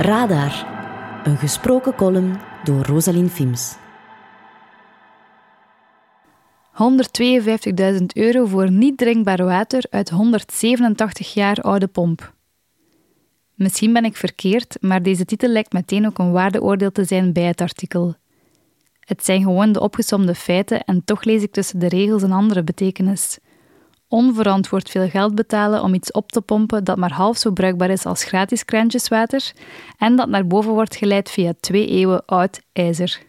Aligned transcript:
Radar, 0.00 0.66
een 1.24 1.36
gesproken 1.36 1.94
column 1.94 2.38
door 2.64 2.84
Rosalien 2.84 3.28
Fims. 3.28 3.76
152.000 7.98 8.06
euro 8.12 8.46
voor 8.46 8.70
niet 8.70 8.98
drinkbaar 8.98 9.44
water 9.44 9.84
uit 9.90 10.10
187 10.10 11.34
jaar 11.34 11.56
oude 11.56 11.86
pomp. 11.86 12.34
Misschien 13.54 13.92
ben 13.92 14.04
ik 14.04 14.16
verkeerd, 14.16 14.76
maar 14.80 15.02
deze 15.02 15.24
titel 15.24 15.48
lijkt 15.48 15.72
meteen 15.72 16.06
ook 16.06 16.18
een 16.18 16.32
waardeoordeel 16.32 16.92
te 16.92 17.04
zijn 17.04 17.32
bij 17.32 17.44
het 17.44 17.60
artikel. 17.60 18.14
Het 19.00 19.24
zijn 19.24 19.42
gewoon 19.42 19.72
de 19.72 19.80
opgesomde 19.80 20.34
feiten 20.34 20.84
en 20.84 21.04
toch 21.04 21.24
lees 21.24 21.42
ik 21.42 21.52
tussen 21.52 21.78
de 21.78 21.88
regels 21.88 22.22
een 22.22 22.32
andere 22.32 22.64
betekenis. 22.64 23.38
Onverantwoord 24.12 24.90
veel 24.90 25.08
geld 25.08 25.34
betalen 25.34 25.82
om 25.82 25.94
iets 25.94 26.12
op 26.12 26.32
te 26.32 26.40
pompen 26.40 26.84
dat 26.84 26.96
maar 26.96 27.12
half 27.12 27.36
zo 27.36 27.50
bruikbaar 27.50 27.90
is 27.90 28.04
als 28.04 28.24
gratis 28.24 28.64
krantjeswater 28.64 29.52
en 29.98 30.16
dat 30.16 30.28
naar 30.28 30.46
boven 30.46 30.72
wordt 30.72 30.96
geleid 30.96 31.30
via 31.30 31.52
twee 31.60 31.86
eeuwen 31.86 32.24
oud 32.24 32.60
ijzer. 32.72 33.20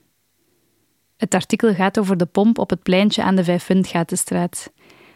Het 1.17 1.34
artikel 1.34 1.73
gaat 1.73 1.99
over 1.99 2.17
de 2.17 2.26
pomp 2.26 2.57
op 2.57 2.70
het 2.70 2.84
pleintje 2.84 3.23
aan 3.23 3.35
de 3.35 3.44
Vijfpuntgatenstraat. 3.44 4.71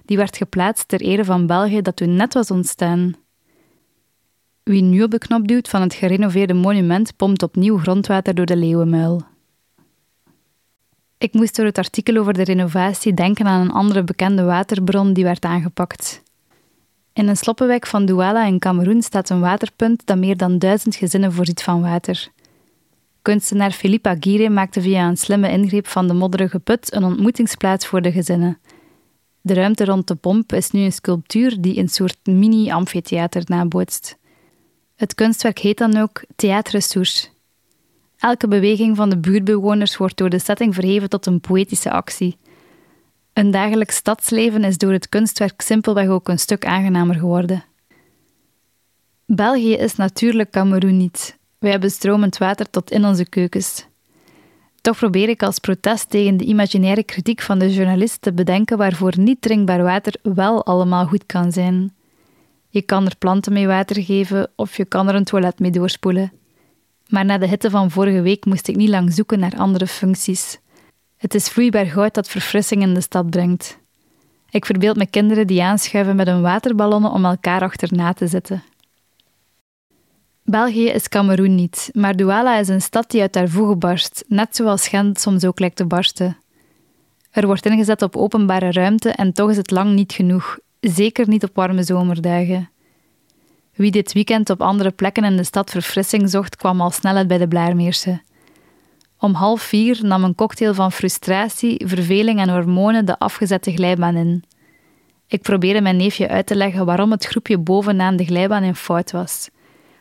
Die 0.06 0.18
werd 0.18 0.38
geplaatst 0.38 0.88
ter 0.88 1.02
ere 1.02 1.26
van 1.26 1.48
België 1.48 1.82
dat 1.82 1.96
toen 1.96 2.16
net 2.16 2.34
was 2.34 2.52
ontstaan. 2.52 3.14
Wie 4.64 4.82
nu 4.82 5.04
op 5.04 5.12
de 5.12 5.18
knop 5.18 5.48
duwt 5.48 5.70
van 5.70 5.82
het 5.82 5.94
gerenoveerde 5.94 6.54
monument 6.54 7.16
pompt 7.16 7.44
opnieuw 7.44 7.78
grondwater 7.78 8.36
door 8.36 8.46
de 8.46 8.58
Leeuwenmuil. 8.58 9.35
Ik 11.18 11.34
moest 11.34 11.56
door 11.56 11.66
het 11.66 11.78
artikel 11.78 12.18
over 12.18 12.34
de 12.34 12.44
renovatie 12.44 13.14
denken 13.14 13.46
aan 13.46 13.62
een 13.62 13.72
andere 13.72 14.04
bekende 14.04 14.44
waterbron 14.44 15.14
die 15.14 15.24
werd 15.24 15.46
aangepakt. 15.46 16.24
In 17.14 17.28
een 17.28 17.38
sloppenwijk 17.38 17.88
van 17.88 18.06
Douala 18.06 18.46
in 18.46 18.60
Cameroen 18.60 19.02
staat 19.02 19.30
een 19.30 19.40
waterpunt 19.40 20.06
dat 20.06 20.18
meer 20.18 20.38
dan 20.38 20.60
duizend 20.60 20.96
gezinnen 20.96 21.34
voorziet 21.34 21.64
van 21.64 21.82
water. 21.82 22.28
Kunstenaar 23.22 23.72
Philippe 23.72 24.10
Aguirre 24.10 24.50
maakte 24.50 24.82
via 24.82 25.08
een 25.08 25.18
slimme 25.18 25.50
ingreep 25.50 25.88
van 25.88 26.08
de 26.08 26.14
modderige 26.14 26.60
put 26.60 26.94
een 26.94 27.04
ontmoetingsplaats 27.04 27.88
voor 27.88 28.02
de 28.02 28.12
gezinnen. 28.12 28.58
De 29.42 29.54
ruimte 29.54 29.86
rond 29.86 30.08
de 30.08 30.16
pomp 30.16 30.54
is 30.54 30.72
nu 30.72 30.82
een 30.82 30.92
sculptuur 30.92 31.62
die 31.62 31.78
een 31.78 31.90
soort 31.90 32.18
mini-amfitheater 32.24 33.44
nabootst. 33.46 34.18
Het 34.96 35.16
kunstwerk 35.16 35.60
heet 35.60 35.78
dan 35.78 35.98
ook 35.98 36.24
Théâtre 36.36 36.78
Souche. 36.78 37.35
Elke 38.26 38.48
beweging 38.48 38.96
van 38.96 39.10
de 39.10 39.18
buurtbewoners 39.18 39.98
wordt 39.98 40.18
door 40.18 40.30
de 40.30 40.40
setting 40.40 40.74
verheven 40.74 41.10
tot 41.10 41.26
een 41.26 41.40
poëtische 41.40 41.92
actie. 41.92 42.38
Een 43.34 43.52
dagelijks 43.52 43.96
stadsleven 43.96 44.64
is 44.64 44.78
door 44.78 44.92
het 44.92 45.10
kunstwerk 45.10 45.62
simpelweg 45.62 46.08
ook 46.08 46.28
een 46.28 46.40
stuk 46.40 46.66
aangenamer 46.66 47.16
geworden. 47.16 47.64
België 49.26 49.74
is 49.74 49.96
natuurlijk 49.96 50.52
Cameroen 50.52 50.98
niet. 50.98 51.38
Wij 51.60 51.72
hebben 51.72 51.92
stromend 51.92 52.38
water 52.38 52.70
tot 52.70 52.92
in 52.92 53.06
onze 53.06 53.30
keukens. 53.30 53.88
Toch 54.82 54.98
probeer 54.98 55.30
ik 55.30 55.44
als 55.44 55.60
protest 55.60 56.10
tegen 56.10 56.38
de 56.38 56.46
imaginaire 56.46 57.04
kritiek 57.04 57.42
van 57.42 57.60
de 57.60 57.74
journalist 57.74 58.22
te 58.22 58.34
bedenken 58.34 58.78
waarvoor 58.78 59.14
niet 59.20 59.42
drinkbaar 59.42 59.84
water 59.84 60.16
wel 60.22 60.66
allemaal 60.66 61.06
goed 61.06 61.26
kan 61.26 61.52
zijn. 61.52 61.94
Je 62.70 62.82
kan 62.82 63.06
er 63.06 63.16
planten 63.18 63.54
mee 63.54 63.68
water 63.68 64.04
geven 64.04 64.52
of 64.56 64.78
je 64.78 64.86
kan 64.86 65.08
er 65.08 65.16
een 65.16 65.24
toilet 65.24 65.60
mee 65.60 65.72
doorspoelen. 65.72 66.32
Maar 67.10 67.26
na 67.26 67.38
de 67.38 67.48
hitte 67.48 67.70
van 67.70 67.92
vorige 67.92 68.22
week 68.22 68.46
moest 68.46 68.68
ik 68.68 68.76
niet 68.76 68.90
lang 68.90 69.14
zoeken 69.14 69.40
naar 69.40 69.58
andere 69.58 69.88
functies. 69.88 70.60
Het 71.18 71.36
is 71.36 71.50
vloeibaar 71.50 71.86
goud 71.86 72.14
dat 72.14 72.28
verfrissing 72.28 72.82
in 72.82 72.94
de 72.94 73.02
stad 73.02 73.30
brengt. 73.30 73.78
Ik 74.50 74.66
verbeeld 74.66 74.98
me 74.98 75.06
kinderen 75.06 75.48
die 75.48 75.64
aanschuiven 75.64 76.16
met 76.16 76.28
hun 76.28 76.42
waterballonnen 76.42 77.12
om 77.12 77.26
elkaar 77.26 77.62
achterna 77.62 78.14
te 78.14 78.28
zitten. 78.28 78.64
België 80.44 80.90
is 80.90 81.10
Cameroen 81.10 81.56
niet, 81.56 81.90
maar 81.94 82.16
Douala 82.16 82.58
is 82.58 82.68
een 82.68 82.82
stad 82.82 83.12
die 83.12 83.22
uit 83.22 83.36
haar 83.36 83.50
voegen 83.50 83.80
barst, 83.80 84.24
net 84.28 84.56
zoals 84.56 84.88
Gent 84.88 85.20
soms 85.20 85.46
ook 85.46 85.60
lijkt 85.60 85.76
te 85.76 85.86
barsten. 85.86 86.38
Er 87.32 87.46
wordt 87.46 87.66
ingezet 87.66 88.02
op 88.02 88.16
openbare 88.16 88.72
ruimte 88.72 89.10
en 89.10 89.34
toch 89.34 89.50
is 89.50 89.58
het 89.58 89.72
lang 89.72 89.94
niet 89.94 90.14
genoeg, 90.14 90.60
zeker 90.80 91.28
niet 91.28 91.44
op 91.44 91.56
warme 91.56 91.84
zomerdagen. 91.84 92.70
Wie 93.76 93.92
dit 93.92 94.14
weekend 94.14 94.50
op 94.50 94.62
andere 94.62 94.92
plekken 94.92 95.24
in 95.24 95.38
de 95.38 95.44
stad 95.44 95.70
verfrissing 95.70 96.30
zocht, 96.30 96.56
kwam 96.56 96.82
al 96.82 96.92
snel 96.92 97.16
uit 97.16 97.28
bij 97.28 97.38
de 97.38 97.48
Blaarmeerse. 97.48 98.22
Om 99.20 99.34
half 99.34 99.62
vier 99.62 100.00
nam 100.02 100.24
een 100.24 100.36
cocktail 100.36 100.74
van 100.74 100.92
frustratie, 100.92 101.88
verveling 101.88 102.40
en 102.40 102.50
hormonen 102.50 103.06
de 103.06 103.20
afgezette 103.20 103.72
glijbaan 103.72 104.16
in. 104.16 104.44
Ik 105.28 105.42
probeerde 105.42 105.82
mijn 105.82 105.98
neefje 105.98 106.28
uit 106.28 106.46
te 106.46 106.56
leggen 106.56 106.86
waarom 106.86 107.12
het 107.12 107.26
groepje 107.26 107.58
bovenaan 107.58 108.16
de 108.16 108.26
glijbaan 108.26 108.64
in 108.64 108.76
fout 108.76 109.12
was. 109.12 109.50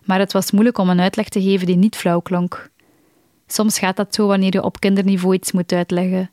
Maar 0.05 0.19
het 0.19 0.33
was 0.33 0.51
moeilijk 0.51 0.79
om 0.79 0.89
een 0.89 1.01
uitleg 1.01 1.29
te 1.29 1.43
geven 1.43 1.67
die 1.67 1.77
niet 1.77 1.97
flauw 1.97 2.21
klonk. 2.21 2.71
Soms 3.47 3.79
gaat 3.79 3.97
dat 3.97 4.15
zo 4.15 4.27
wanneer 4.27 4.53
je 4.53 4.63
op 4.63 4.81
kinderniveau 4.81 5.35
iets 5.35 5.53
moet 5.53 5.73
uitleggen. 5.73 6.31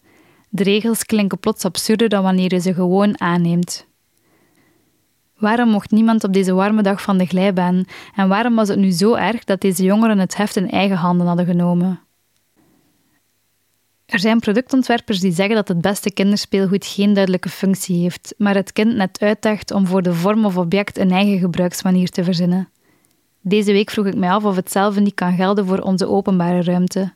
De 0.49 0.63
regels 0.63 1.05
klinken 1.05 1.39
plots 1.39 1.65
absurder 1.65 2.09
dan 2.09 2.23
wanneer 2.23 2.53
je 2.53 2.59
ze 2.59 2.73
gewoon 2.73 3.21
aanneemt. 3.21 3.89
Waarom 5.41 5.69
mocht 5.69 5.91
niemand 5.91 6.23
op 6.23 6.33
deze 6.33 6.53
warme 6.53 6.81
dag 6.81 7.01
van 7.01 7.17
de 7.17 7.25
glijbaan 7.25 7.85
en 8.15 8.27
waarom 8.27 8.55
was 8.55 8.67
het 8.67 8.79
nu 8.79 8.89
zo 8.89 9.13
erg 9.13 9.43
dat 9.43 9.61
deze 9.61 9.83
jongeren 9.83 10.19
het 10.19 10.37
heft 10.37 10.55
in 10.55 10.69
eigen 10.69 10.97
handen 10.97 11.27
hadden 11.27 11.45
genomen? 11.45 11.99
Er 14.05 14.19
zijn 14.19 14.39
productontwerpers 14.39 15.19
die 15.19 15.31
zeggen 15.31 15.55
dat 15.55 15.67
het 15.67 15.81
beste 15.81 16.13
kinderspeelgoed 16.13 16.85
geen 16.85 17.13
duidelijke 17.13 17.49
functie 17.49 18.01
heeft, 18.01 18.33
maar 18.37 18.55
het 18.55 18.73
kind 18.73 18.95
net 18.95 19.21
uitdaagt 19.21 19.71
om 19.71 19.87
voor 19.87 20.01
de 20.01 20.13
vorm 20.13 20.45
of 20.45 20.57
object 20.57 20.97
een 20.97 21.11
eigen 21.11 21.39
gebruiksmanier 21.39 22.09
te 22.09 22.23
verzinnen. 22.23 22.69
Deze 23.41 23.71
week 23.71 23.89
vroeg 23.89 24.05
ik 24.05 24.15
mij 24.15 24.29
af 24.29 24.43
of 24.43 24.55
hetzelfde 24.55 25.01
niet 25.01 25.13
kan 25.13 25.35
gelden 25.35 25.65
voor 25.65 25.79
onze 25.79 26.07
openbare 26.07 26.63
ruimte. 26.63 27.13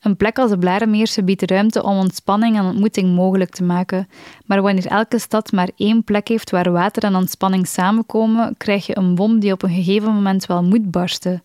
Een 0.00 0.16
plek 0.16 0.38
als 0.38 0.50
de 0.50 0.58
Blaremeerse 0.58 1.24
biedt 1.24 1.50
ruimte 1.50 1.82
om 1.82 1.98
ontspanning 1.98 2.56
en 2.56 2.64
ontmoeting 2.64 3.14
mogelijk 3.14 3.50
te 3.50 3.62
maken, 3.62 4.08
maar 4.46 4.62
wanneer 4.62 4.86
elke 4.86 5.18
stad 5.18 5.52
maar 5.52 5.70
één 5.76 6.04
plek 6.04 6.28
heeft 6.28 6.50
waar 6.50 6.72
water 6.72 7.02
en 7.02 7.14
ontspanning 7.14 7.66
samenkomen, 7.66 8.54
krijg 8.56 8.86
je 8.86 8.96
een 8.96 9.14
bom 9.14 9.38
die 9.38 9.52
op 9.52 9.62
een 9.62 9.74
gegeven 9.74 10.12
moment 10.12 10.46
wel 10.46 10.62
moet 10.62 10.90
barsten. 10.90 11.42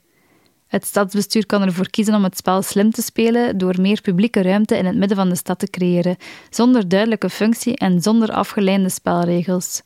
Het 0.67 0.85
stadsbestuur 0.85 1.45
kan 1.45 1.61
ervoor 1.61 1.89
kiezen 1.89 2.15
om 2.15 2.23
het 2.23 2.37
spel 2.37 2.61
slim 2.61 2.91
te 2.91 3.01
spelen 3.01 3.57
door 3.57 3.81
meer 3.81 4.01
publieke 4.01 4.41
ruimte 4.41 4.77
in 4.77 4.85
het 4.85 4.95
midden 4.95 5.17
van 5.17 5.29
de 5.29 5.35
stad 5.35 5.59
te 5.59 5.69
creëren, 5.69 6.17
zonder 6.49 6.87
duidelijke 6.87 7.29
functie 7.29 7.77
en 7.77 8.01
zonder 8.01 8.31
afgeleide 8.31 8.89
spelregels. 8.89 9.81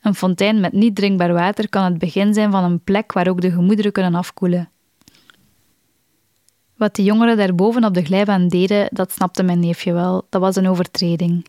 Een 0.00 0.14
fontein 0.14 0.60
met 0.60 0.72
niet 0.72 0.96
drinkbaar 0.96 1.32
water 1.32 1.68
kan 1.68 1.84
het 1.84 1.98
begin 1.98 2.34
zijn 2.34 2.50
van 2.50 2.64
een 2.64 2.80
plek 2.80 3.12
waar 3.12 3.28
ook 3.28 3.40
de 3.40 3.50
gemoederen 3.50 3.92
kunnen 3.92 4.14
afkoelen. 4.14 4.70
Wat 6.82 6.96
de 6.96 7.02
jongeren 7.02 7.36
daarboven 7.36 7.84
op 7.84 7.94
de 7.94 8.04
glijbaan 8.04 8.48
deden, 8.48 8.88
dat 8.90 9.12
snapte 9.12 9.42
mijn 9.42 9.60
neefje 9.60 9.92
wel. 9.92 10.26
Dat 10.28 10.40
was 10.40 10.56
een 10.56 10.68
overtreding. 10.68 11.46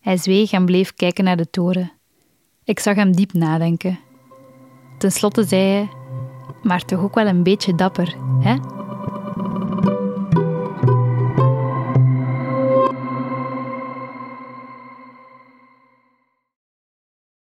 Hij 0.00 0.16
zweeg 0.16 0.52
en 0.52 0.64
bleef 0.64 0.94
kijken 0.94 1.24
naar 1.24 1.36
de 1.36 1.50
toren. 1.50 1.92
Ik 2.64 2.80
zag 2.80 2.94
hem 2.94 3.12
diep 3.12 3.32
nadenken. 3.32 3.98
Ten 4.98 5.12
slotte 5.12 5.44
zei 5.44 5.62
hij: 5.62 5.88
Maar 6.62 6.84
toch 6.84 7.00
ook 7.00 7.14
wel 7.14 7.26
een 7.26 7.42
beetje 7.42 7.74
dapper, 7.74 8.16
hè? 8.40 8.56